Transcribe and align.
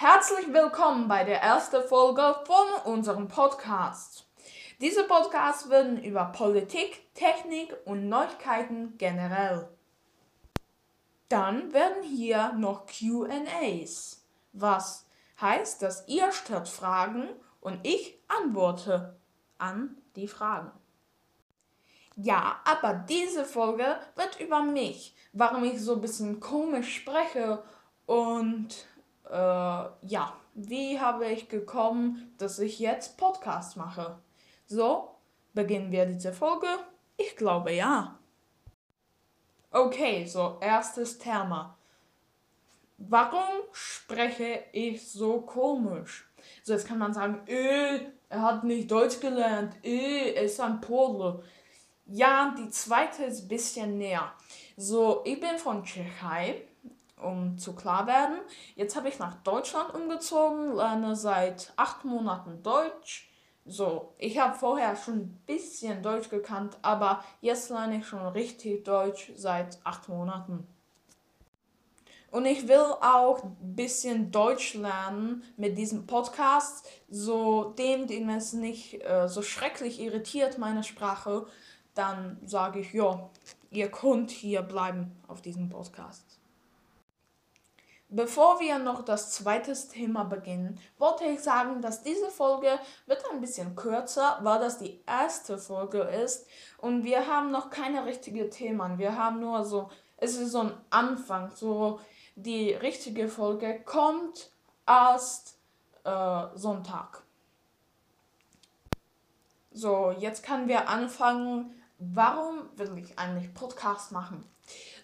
Herzlich 0.00 0.52
willkommen 0.52 1.08
bei 1.08 1.24
der 1.24 1.42
ersten 1.42 1.82
Folge 1.82 2.36
von 2.44 2.92
unserem 2.92 3.26
Podcast. 3.26 4.28
Diese 4.80 5.02
Podcasts 5.02 5.70
werden 5.70 6.00
über 6.00 6.26
Politik, 6.26 7.12
Technik 7.14 7.76
und 7.84 8.08
Neuigkeiten 8.08 8.96
generell. 8.96 9.68
Dann 11.28 11.72
werden 11.72 12.04
hier 12.04 12.52
noch 12.52 12.86
QAs, 12.86 14.24
was 14.52 15.04
heißt, 15.40 15.82
dass 15.82 16.06
ihr 16.06 16.30
stellt 16.30 16.68
Fragen 16.68 17.30
und 17.60 17.84
ich 17.84 18.20
antworte 18.28 19.16
an 19.58 19.96
die 20.14 20.28
Fragen. 20.28 20.70
Ja, 22.14 22.60
aber 22.64 22.94
diese 22.94 23.44
Folge 23.44 23.98
wird 24.14 24.38
über 24.38 24.62
mich, 24.62 25.16
warum 25.32 25.64
ich 25.64 25.80
so 25.80 25.94
ein 25.94 26.00
bisschen 26.00 26.38
komisch 26.38 26.94
spreche 26.94 27.64
und 28.06 28.86
äh, 29.30 29.34
ja, 30.06 30.32
wie 30.54 30.98
habe 30.98 31.26
ich 31.26 31.48
gekommen, 31.48 32.34
dass 32.38 32.58
ich 32.58 32.78
jetzt 32.78 33.16
Podcast 33.16 33.76
mache? 33.76 34.18
So, 34.66 35.10
beginnen 35.54 35.92
wir 35.92 36.06
diese 36.06 36.32
Folge? 36.32 36.66
Ich 37.16 37.36
glaube 37.36 37.72
ja. 37.72 38.18
Okay, 39.70 40.24
so 40.26 40.58
erstes 40.60 41.18
Thema. 41.18 41.76
Warum 42.96 43.62
spreche 43.72 44.64
ich 44.72 45.10
so 45.10 45.42
komisch? 45.42 46.28
So, 46.62 46.72
jetzt 46.72 46.86
kann 46.86 46.98
man 46.98 47.14
sagen, 47.14 47.46
äh, 47.46 48.00
er 48.28 48.42
hat 48.42 48.64
nicht 48.64 48.90
Deutsch 48.90 49.20
gelernt, 49.20 49.74
äh, 49.84 50.32
er 50.34 50.42
ist 50.42 50.60
ein 50.60 50.80
Pole. 50.80 51.42
Ja, 52.06 52.54
die 52.58 52.70
zweite 52.70 53.24
ist 53.24 53.42
ein 53.42 53.48
bisschen 53.48 53.98
näher. 53.98 54.32
So, 54.76 55.22
ich 55.24 55.38
bin 55.38 55.58
von 55.58 55.84
Tschechei, 55.84 56.62
um 57.22 57.58
zu 57.58 57.74
klar 57.74 58.06
werden. 58.06 58.38
Jetzt 58.74 58.96
habe 58.96 59.08
ich 59.08 59.18
nach 59.18 59.34
Deutschland 59.42 59.94
umgezogen, 59.94 60.74
lerne 60.74 61.16
seit 61.16 61.72
acht 61.76 62.04
Monaten 62.04 62.62
Deutsch. 62.62 63.30
So, 63.64 64.14
ich 64.16 64.38
habe 64.38 64.58
vorher 64.58 64.96
schon 64.96 65.16
ein 65.16 65.42
bisschen 65.46 66.02
Deutsch 66.02 66.30
gekannt, 66.30 66.78
aber 66.80 67.22
jetzt 67.40 67.68
lerne 67.68 67.98
ich 67.98 68.06
schon 68.06 68.26
richtig 68.28 68.84
Deutsch 68.84 69.30
seit 69.36 69.78
acht 69.84 70.08
Monaten. 70.08 70.66
Und 72.30 72.44
ich 72.44 72.68
will 72.68 72.84
auch 73.00 73.42
ein 73.42 73.56
bisschen 73.74 74.30
Deutsch 74.30 74.74
lernen 74.74 75.42
mit 75.56 75.78
diesem 75.78 76.06
Podcast, 76.06 76.86
so 77.08 77.70
dem, 77.78 78.06
dem 78.06 78.28
es 78.28 78.52
nicht 78.52 79.02
äh, 79.02 79.28
so 79.28 79.40
schrecklich 79.40 80.00
irritiert, 80.00 80.58
meine 80.58 80.84
Sprache, 80.84 81.46
dann 81.94 82.38
sage 82.44 82.80
ich, 82.80 82.92
ja, 82.92 83.30
ihr 83.70 83.90
könnt 83.90 84.30
hier 84.30 84.62
bleiben 84.62 85.16
auf 85.26 85.40
diesem 85.40 85.70
Podcast. 85.70 86.37
Bevor 88.10 88.58
wir 88.58 88.78
noch 88.78 89.04
das 89.04 89.32
zweite 89.32 89.74
Thema 89.74 90.24
beginnen, 90.24 90.80
wollte 90.96 91.24
ich 91.24 91.40
sagen, 91.40 91.82
dass 91.82 92.02
diese 92.02 92.30
Folge 92.30 92.78
wird 93.06 93.22
ein 93.30 93.40
bisschen 93.40 93.76
kürzer, 93.76 94.38
weil 94.42 94.58
das 94.60 94.78
die 94.78 95.02
erste 95.06 95.58
Folge 95.58 96.00
ist 96.00 96.46
und 96.78 97.04
wir 97.04 97.26
haben 97.26 97.50
noch 97.50 97.68
keine 97.68 98.06
richtigen 98.06 98.50
Themen. 98.50 98.98
Wir 98.98 99.16
haben 99.16 99.40
nur 99.40 99.64
so, 99.64 99.90
es 100.16 100.36
ist 100.36 100.52
so 100.52 100.60
ein 100.60 100.72
Anfang, 100.88 101.50
so 101.54 102.00
die 102.34 102.72
richtige 102.72 103.28
Folge 103.28 103.80
kommt 103.84 104.50
erst 104.86 105.58
äh, 106.04 106.46
Sonntag. 106.54 107.22
So, 109.70 110.12
jetzt 110.12 110.42
können 110.42 110.66
wir 110.66 110.88
anfangen 110.88 111.74
warum 111.98 112.68
will 112.76 112.96
ich 112.98 113.18
eigentlich 113.18 113.52
Podcast 113.54 114.12
machen? 114.12 114.44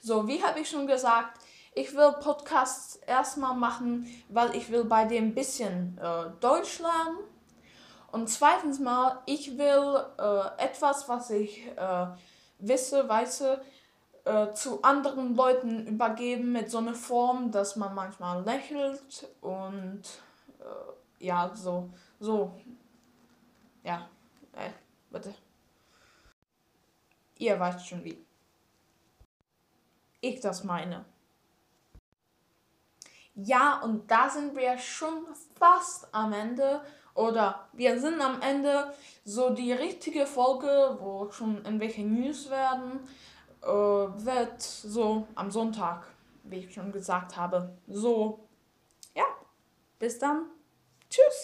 So, 0.00 0.26
wie 0.26 0.42
habe 0.42 0.60
ich 0.60 0.68
schon 0.68 0.86
gesagt, 0.86 1.40
ich 1.74 1.94
will 1.94 2.12
Podcasts 2.20 2.96
erstmal 2.96 3.54
machen, 3.54 4.06
weil 4.28 4.54
ich 4.54 4.70
will 4.70 4.84
bei 4.84 5.04
dem 5.04 5.34
bisschen 5.34 5.98
äh, 5.98 6.30
Deutsch 6.40 6.78
lernen. 6.78 7.18
Und 8.12 8.28
zweitens 8.28 8.78
mal, 8.78 9.20
ich 9.26 9.58
will 9.58 10.04
äh, 10.18 10.62
etwas, 10.64 11.08
was 11.08 11.30
ich 11.30 11.66
äh, 11.76 12.06
wisse, 12.60 13.08
weiße, 13.08 13.60
äh, 14.24 14.52
zu 14.52 14.82
anderen 14.82 15.34
Leuten 15.34 15.86
übergeben 15.86 16.52
mit 16.52 16.70
so 16.70 16.78
einer 16.78 16.94
Form, 16.94 17.50
dass 17.50 17.74
man 17.74 17.94
manchmal 17.94 18.44
lächelt 18.44 19.28
und 19.40 20.02
äh, 20.60 21.24
ja, 21.26 21.50
so, 21.54 21.90
so, 22.20 22.54
ja, 23.82 24.08
äh, 24.52 24.70
bitte. 25.10 25.34
Ihr 27.36 27.58
weißt 27.58 27.86
schon 27.86 28.04
wie. 28.04 28.24
Ich 30.20 30.40
das 30.40 30.62
meine. 30.62 31.04
Ja, 33.34 33.80
und 33.82 34.10
da 34.10 34.28
sind 34.28 34.56
wir 34.56 34.78
schon 34.78 35.26
fast 35.58 36.08
am 36.12 36.32
Ende. 36.32 36.80
Oder 37.14 37.68
wir 37.72 38.00
sind 38.00 38.20
am 38.20 38.40
Ende. 38.40 38.92
So 39.24 39.50
die 39.50 39.72
richtige 39.72 40.26
Folge, 40.26 40.96
wo 41.00 41.30
schon 41.30 41.56
irgendwelche 41.64 42.02
News 42.02 42.50
werden, 42.50 43.00
äh, 43.62 43.66
wird 43.66 44.60
so 44.60 45.26
am 45.34 45.50
Sonntag, 45.50 46.06
wie 46.44 46.58
ich 46.58 46.74
schon 46.74 46.92
gesagt 46.92 47.36
habe. 47.36 47.76
So, 47.88 48.48
ja, 49.14 49.24
bis 49.98 50.18
dann. 50.18 50.46
Tschüss. 51.08 51.43